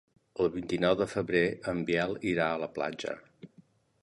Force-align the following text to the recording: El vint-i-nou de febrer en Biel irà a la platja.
El 0.43 0.47
vint-i-nou 0.55 0.95
de 1.01 1.07
febrer 1.11 1.43
en 1.75 1.83
Biel 1.91 2.17
irà 2.35 2.51
a 2.55 2.59
la 2.67 2.75
platja. 2.79 3.19